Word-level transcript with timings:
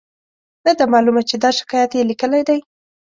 نه 0.65 0.71
ده 0.77 0.85
معلومه 0.93 1.21
چې 1.29 1.35
دا 1.43 1.49
شکایت 1.59 1.91
یې 1.95 2.07
لیکلی 2.09 2.41
دی. 2.47 2.59